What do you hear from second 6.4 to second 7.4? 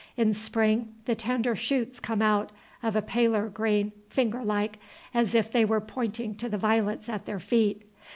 the violets at their